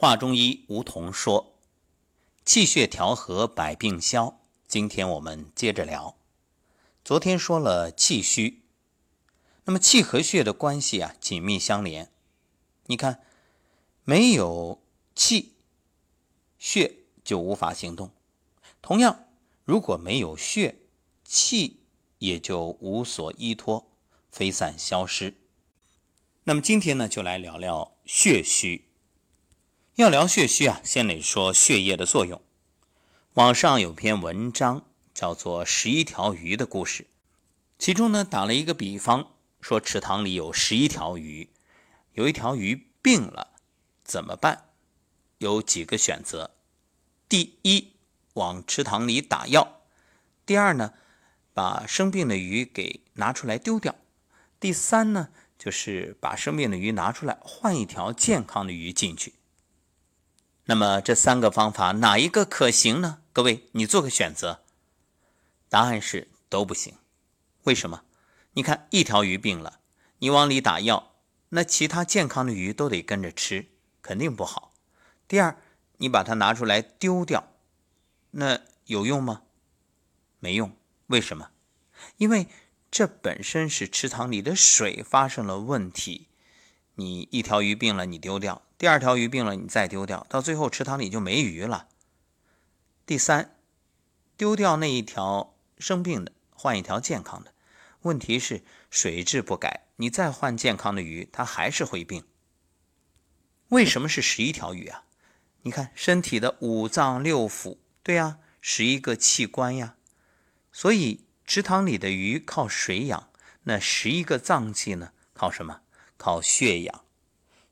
[0.00, 1.58] 话中医梧桐说
[2.46, 6.16] ：“气血调和，百病消。”今天我们接着聊。
[7.04, 8.62] 昨天说了气虚，
[9.64, 12.12] 那么气和血的关系啊紧密相连。
[12.86, 13.24] 你看，
[14.04, 14.80] 没有
[15.16, 15.54] 气，
[16.60, 18.10] 血就无法行动；
[18.80, 19.24] 同样，
[19.64, 20.76] 如果没有血，
[21.24, 21.80] 气
[22.18, 23.90] 也就无所依托，
[24.30, 25.34] 飞散消失。
[26.44, 28.84] 那么今天呢，就来聊聊血虚。
[29.98, 32.40] 要聊血虚啊，先得说血液的作用。
[33.34, 37.02] 网上有篇文章叫做《十一条鱼的故事》，
[37.80, 41.50] 其中呢打了一个比方，说池塘里有十一条鱼，
[42.12, 43.54] 有一条鱼病了，
[44.04, 44.66] 怎么办？
[45.38, 46.52] 有几个选择：
[47.28, 47.94] 第一，
[48.34, 49.80] 往池塘里打药；
[50.46, 50.94] 第二呢，
[51.52, 53.94] 把生病的鱼给拿出来丢掉；
[54.60, 55.30] 第三呢。
[55.58, 59.34] 就是把生病的鱼拿出来，换一条健康的鱼进去。
[60.70, 63.22] 那么这三个方法哪一个可行呢？
[63.32, 64.60] 各位，你做个选择。
[65.70, 66.94] 答案是都不行。
[67.62, 68.02] 为什么？
[68.52, 69.80] 你看一条鱼病了，
[70.18, 71.14] 你往里打药，
[71.48, 73.68] 那其他健康的鱼都得跟着吃，
[74.02, 74.74] 肯定不好。
[75.26, 75.56] 第二，
[75.96, 77.48] 你把它拿出来丢掉，
[78.32, 79.44] 那有用吗？
[80.38, 80.76] 没用。
[81.06, 81.50] 为什么？
[82.18, 82.46] 因为。
[82.90, 86.28] 这本身是池塘里的水发生了问题，
[86.94, 91.88] 你一条鱼病了，你丢掉；第二条鱼病了，你再丢掉，到最后池塘里就没鱼了。
[93.04, 93.56] 第三，
[94.36, 97.52] 丢掉那一条生病的，换一条健康的。
[98.02, 102.24] 问题是水质不改，你再换健康的鱼，它还是会病。
[103.68, 105.04] 为什么是十一条鱼啊？
[105.62, 109.96] 你看身体的五脏六腑，对呀，十一个器官呀，
[110.72, 111.26] 所以。
[111.50, 113.30] 池塘里的鱼靠水养，
[113.62, 115.12] 那十一个脏器呢？
[115.32, 115.80] 靠什么？
[116.18, 117.06] 靠血养。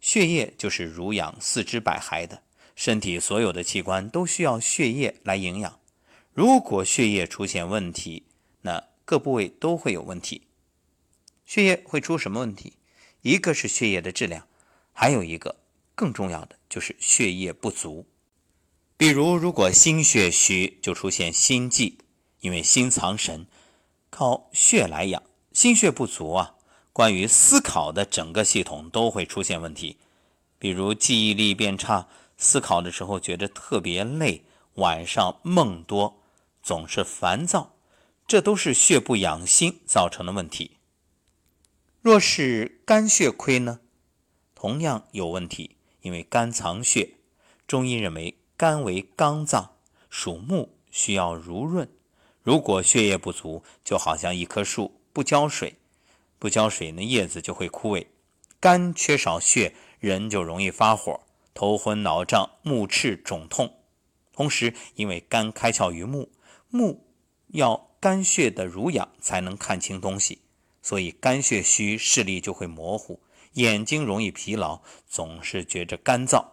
[0.07, 2.45] 血液就是濡养四肢百骸的，
[2.77, 5.81] 身体所有的器官都需要血液来营养。
[6.33, 8.23] 如果血液出现问题，
[8.63, 10.43] 那各部位都会有问题。
[11.45, 12.75] 血液会出什么问题？
[13.23, 14.47] 一个是血液的质量，
[14.93, 15.57] 还有一个
[15.97, 18.07] 更重要的就是血液不足。
[18.97, 21.99] 比如，如果心血虚，就出现心悸，
[22.39, 23.49] 因为心藏神。
[24.11, 25.21] 靠血来养，
[25.53, 26.55] 心血不足啊，
[26.97, 29.99] 关于思考的整个系统都会出现问题，
[30.59, 32.09] 比如记忆力变差，
[32.39, 34.43] 思考的时候觉得特别累，
[34.77, 36.23] 晚上梦多，
[36.63, 37.75] 总是烦躁，
[38.27, 40.79] 这都是血不养心造成的问题。
[42.01, 43.81] 若是肝血亏呢，
[44.55, 47.11] 同样有问题，因为肝藏血，
[47.67, 49.73] 中医认为肝为刚脏，
[50.09, 51.87] 属木，需要濡润。
[52.43, 55.75] 如果血液不足，就好像一棵树不浇水，
[56.39, 58.07] 不浇水呢，叶子就会枯萎。
[58.61, 61.21] 肝缺少血，人就容易发火、
[61.55, 63.75] 头昏脑胀、目赤肿痛。
[64.33, 66.31] 同时，因为肝开窍于目，
[66.69, 67.07] 目
[67.49, 70.43] 要肝血的濡养才能看清东西，
[70.83, 73.21] 所以肝血虚，视力就会模糊，
[73.53, 76.45] 眼睛容易疲劳，总是觉着干燥。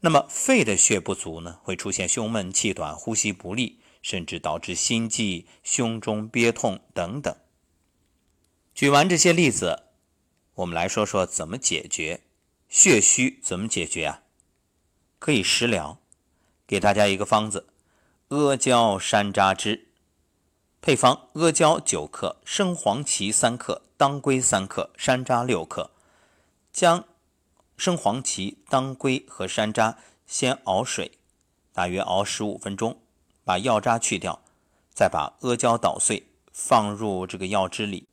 [0.00, 3.80] 那么肺的血不足呢，会出现胸闷、气短、呼吸不利。
[4.02, 7.36] 甚至导致心悸、胸中憋痛等等。
[8.76, 9.84] 举完这些例子，
[10.56, 12.20] 我们来说说怎么解决
[12.68, 13.40] 血虚？
[13.42, 14.20] 怎么解决啊？
[15.18, 15.98] 可以食疗。
[16.66, 17.68] 给大家一个方子：
[18.28, 19.86] 阿胶山楂汁。
[20.82, 25.90] 配方：阿胶九克，生黄芪三克，当归三克，山楂六克。
[26.70, 27.06] 将
[27.78, 31.12] 生黄芪、当归和山楂先熬水，
[31.72, 33.00] 大约熬十五分钟。
[33.42, 34.42] 把药渣去掉，
[34.92, 38.06] 再把阿胶捣碎，放入这个药汁里，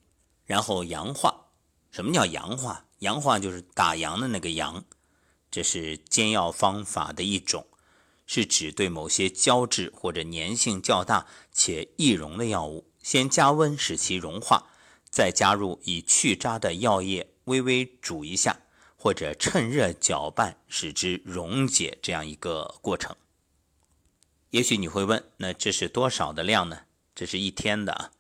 [0.46, 1.48] 然后阳化。
[1.92, 2.86] 什么叫阳化？
[3.00, 4.84] 阳化就是打阳的那个阳。
[5.52, 7.68] 这是煎药方法的一种，
[8.26, 14.72] 是指对某些胶质或者粘性较大且易溶的药物，先加温使其融化，
[15.12, 18.62] 再加入已去渣的药液，微微煮一下，
[18.98, 23.16] 或者趁热搅拌，使之溶解，这样一个过程。
[24.50, 26.82] 也许你会问，那这是多少的量呢？
[27.14, 28.12] 这是一天的啊。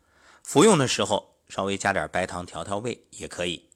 [0.43, 3.69] 服用的时候稍微加点白糖调调味也可以。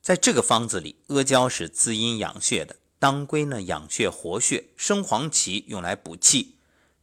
[0.00, 6.56] 在这个方子里，阿胶是滋阴养血的，当归呢养血活血，生黄芪用来补气。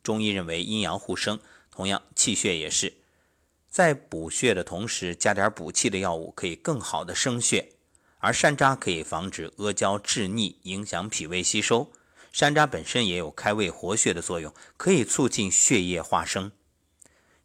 [0.03, 1.39] 中医认为阴阳互生，
[1.69, 2.93] 同样气血也是。
[3.69, 7.73] 在补血的同时加点补气的药物，可以更好的生血。
[8.19, 11.91] 而山楂可以防止阿胶滞腻，影响脾胃吸收。
[12.31, 16.51] 山楂本身也有开胃活血的作用，可以促进血液化生。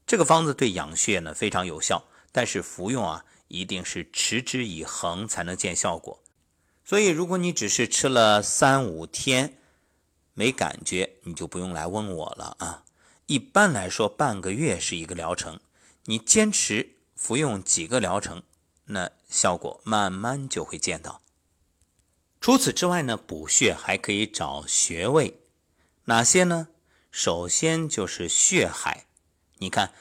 [0.06, 2.04] 这个方子对养血呢非常有效，
[2.36, 6.22] 但是服用啊一定是持之以恒才能见效果。
[6.84, 9.56] 所以，如果你只是吃了三五天
[10.34, 12.84] 没感觉，你就不用来问我了啊。
[13.24, 15.58] 一般来说，半个月是一个疗程，
[16.04, 18.42] 你坚持服用几个疗程，
[18.84, 21.22] 那效果慢慢就会见到。
[22.38, 25.40] 除此之外呢，补血还可以找穴位，
[26.04, 26.68] 哪些呢？
[27.10, 29.06] 首先就是血海，
[29.56, 29.94] 你看，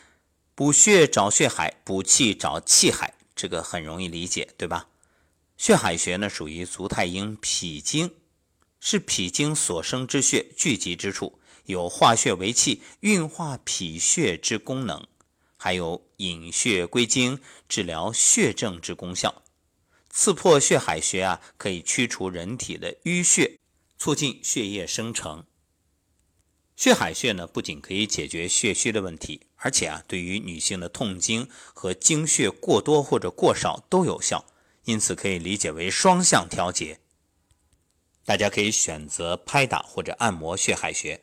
[0.56, 4.88] 补血找血海，补气找气海，这个很容易理解，对吧？
[5.58, 8.16] 血海穴呢，属于足太阴脾经，
[8.80, 11.40] 是脾经所生之血聚集之处。
[11.66, 15.06] 有化血为气、运化脾血之功能，
[15.58, 19.44] 还有引血归经、治疗血症之功效。
[20.10, 23.60] 刺破血海穴啊，可以驱除人体的淤血，
[23.98, 25.44] 促进血液生成。
[26.78, 34.46] 血海穴呢，不仅可以解决血虚的问题，而且啊，对于女性的痛经和经血过多或者过少都有效，
[34.84, 37.00] 因此可以理解为双向调节。
[38.26, 41.22] 大家可以选择拍打或者按摩血海穴。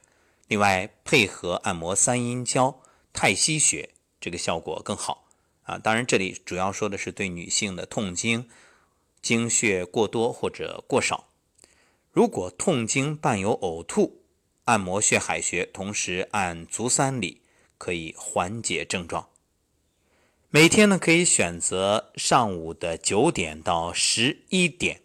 [0.49, 2.81] 另外，配合按摩三阴交、
[3.13, 3.91] 太溪穴，
[4.21, 5.29] 这个效果更好
[5.63, 5.79] 啊。
[5.79, 8.49] 当然，这里主要说的是对女性的痛经、
[9.21, 11.29] 经血过多或者过少。
[12.11, 14.23] 如果痛经伴有呕吐，
[14.65, 17.42] 按摩血海穴，同时按足三里，
[17.83, 19.29] 可以缓解症状。
[20.51, 25.01] 每天呢，可以选择上午的九点到十一点，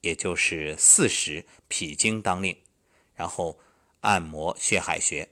[0.00, 2.56] 也就是四时，脾经当令，
[3.14, 3.58] 然后。
[4.02, 5.28] 按摩血海穴，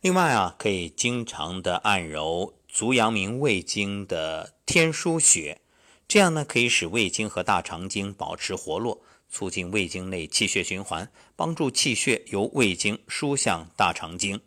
[0.00, 5.60] 另外啊，可以经常的按揉足阳明胃经的天枢穴，
[6.08, 14.40] 这样呢，可以使胃经和大肠经保持活络，促进胃经内气血循环，帮助气血由胃经输向大肠经。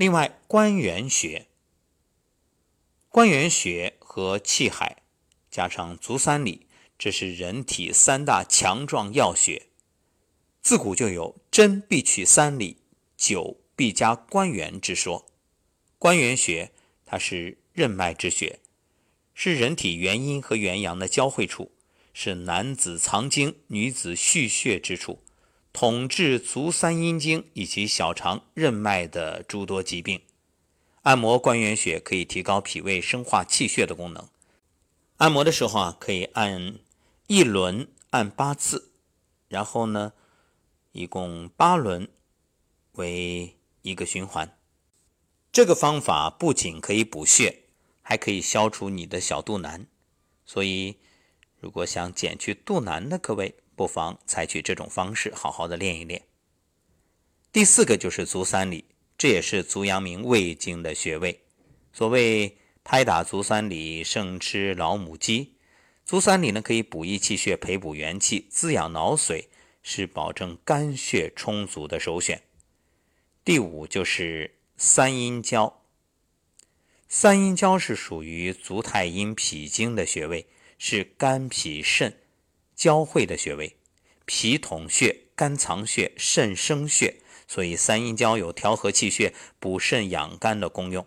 [0.00, 1.46] 另外，关元穴，
[3.10, 5.02] 关元穴和气海
[5.50, 6.66] 加上足三里，
[6.98, 9.66] 这是人体三大强壮要穴。
[10.62, 12.78] 自古就有“针必取三里，
[13.18, 15.26] 灸必加关元”之说。
[15.98, 16.72] 关元穴
[17.04, 18.58] 它是任脉之穴，
[19.34, 21.72] 是人体元阴和元阳的交汇处，
[22.14, 25.22] 是男子藏精、女子蓄血之处，
[25.72, 30.20] 统治足三阴经以及小肠、任脉的诸多疾病。
[31.02, 34.28] 按摩关元穴可以提高脾胃生化气血的功能。
[35.16, 36.78] 按摩的时候啊，可以按
[37.26, 38.90] 一轮按八次，
[39.48, 40.12] 然后呢。
[40.92, 42.08] 一共八轮
[42.94, 44.58] 为一个循环，
[45.52, 47.60] 这个方法不仅可以补血，
[48.02, 49.86] 还可以消除你的小肚腩。
[50.44, 50.96] 所以，
[51.60, 56.20] 如果想减去肚腩的各位，不妨采取这种方式，好好的练一练。
[57.50, 58.84] 第四个就是足三里，
[59.16, 61.40] 这也是足阳明胃经的穴位。
[61.90, 65.54] 所谓拍打足三里，胜吃老母鸡。
[66.04, 69.46] 足三里呢，可以补益气血，培补元气，滋养脑髓。
[69.82, 72.42] 是保证肝血充足的首选。
[73.42, 75.80] 第五就是三阴交。
[77.08, 82.19] 三阴交是属于足太阴脾经的穴位，是肝脾肾
[82.80, 83.76] 交汇的穴位。
[84.24, 87.16] 脾统血，肝藏血，肾生血，
[87.46, 91.06] 所以三阴交有调和气血、补肾养肝的功用。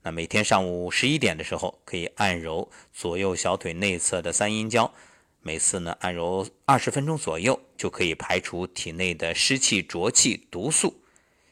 [0.00, 4.94] 那每天上午十一点的时候，可以按揉左右小腿内侧的三阴交。
[5.42, 11.02] 每次呢，按揉二十分钟左右，就可以排除体内的湿气、浊气、毒素。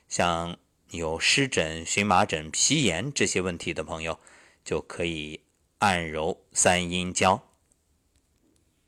[0.08, 0.56] 像
[0.92, 4.18] 有湿疹、荨麻疹、皮炎这些问题的朋友，
[4.64, 5.40] 就可以
[5.80, 7.51] 按揉三阴交。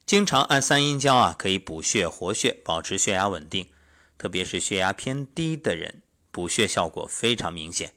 [0.07, 3.69] 经常按三阴交啊，可以补血活血，保持血压稳定。
[4.19, 7.95] 特别是血压偏低的人，补血效果非常明显。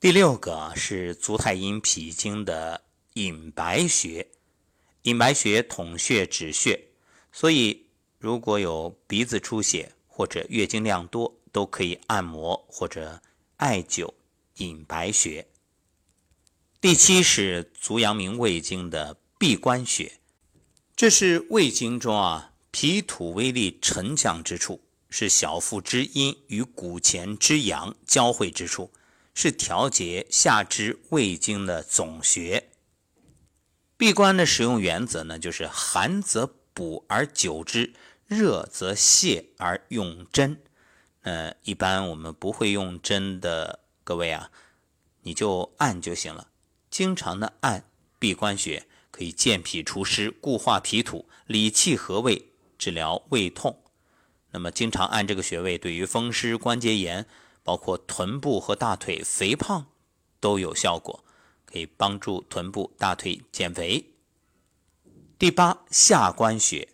[0.00, 2.82] 第六个是足太阴脾经的
[3.14, 4.28] 隐白穴。
[5.02, 6.88] 隐白穴统血止血，
[7.32, 7.86] 所以
[8.18, 13.20] 如果有鼻子出血或者月经量多，都可以按摩或者
[13.56, 14.10] 艾灸
[14.56, 15.46] 隐白穴。
[16.80, 20.20] 第七是足阳明胃经的闭关穴，
[20.96, 28.92] 这是胃经中啊脾土微力沉降之处，是小腹之阴与骨前之阳交汇之处，
[29.34, 32.70] 是调节下肢胃经的总穴。
[33.96, 37.92] 闭关的使用原则呢，就是寒则补而久之，
[38.26, 40.62] 热则泻而用针。
[41.22, 44.52] 呃，一般我们不会用针的各位啊，
[45.22, 46.48] 你就按就行了。
[46.88, 47.84] 经常的按
[48.20, 53.80] 闭关穴，可以健脾除湿、固化脾土、理气和胃，治疗胃痛。
[54.50, 57.24] 那么经常按这个穴位，对于风湿关节炎，
[57.62, 59.86] 包括臀部和大腿肥胖
[60.40, 61.24] 都有效果。
[61.64, 64.04] 可以帮助臀部、大腿减肥。
[65.38, 66.88] 第八，下关穴，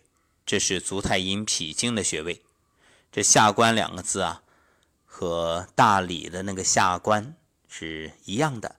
[0.45, 2.43] 这是足太阴脾经的穴位。
[3.11, 4.43] 这下关两个字啊，
[5.05, 7.35] 和大理的那个下关
[7.67, 8.75] 是一样的。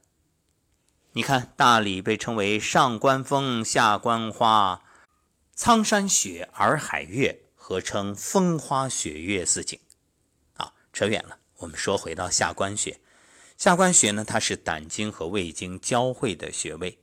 [1.14, 4.82] 你看，大理被称为上关风，下关花，
[5.54, 9.78] 苍山雪，洱海月，合称风花雪月四景。
[10.54, 12.98] 啊，扯远了，我们说回到下关穴。
[13.58, 16.98] 下关穴呢，它是胆经和胃经交汇的穴位，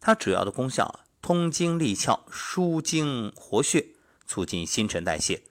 [0.00, 3.88] 它主要的功效，通经利窍，舒经活血，
[4.26, 5.42] 促进新陈代谢。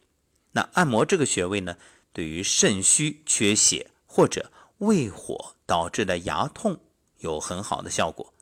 [0.53, 1.77] 那按摩这个穴位呢，
[2.11, 6.79] 对于肾虚、缺血或者胃火导致的牙痛。
[7.23, 8.33] 有很好的效果，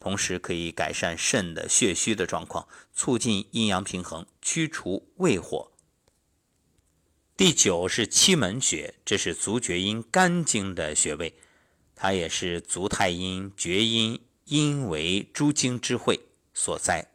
[0.00, 5.70] 同时可以改善肾的血虚的状况，促进阴阳平衡，驱除胃火。
[7.36, 11.34] 第九是期门穴，这是足厥阴肝经的穴位，
[11.94, 16.20] 它也是足太阴、厥阴、阴为诸经之会
[16.54, 17.10] 所在。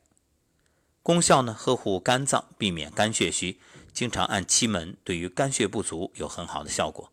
[1.01, 3.59] 功效呢，呵护肝脏，避免肝血虚。
[3.91, 7.11] 经常按期门，对于肝血不足有很好的效果。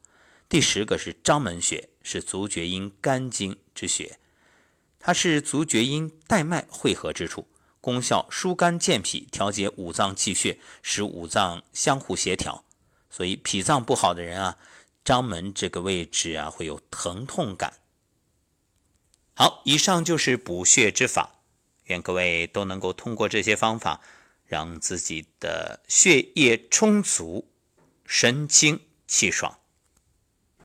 [0.48, 4.20] 第十个是章门穴，是足厥阴肝经之穴，
[5.00, 7.48] 它是足厥阴带脉汇合之处，
[7.80, 12.64] 功效疏肝健脾，调节五脏气血，使五脏相互协调。
[13.10, 14.56] 所以脾脏不好的人啊，
[15.04, 17.80] 章门这个位置啊会有疼痛感。
[19.34, 21.40] 好，以上就是补血之法，
[21.86, 24.00] 愿各位都能够通过这些方法，
[24.44, 27.50] 让自己的血液充足，
[28.04, 29.58] 神清气爽。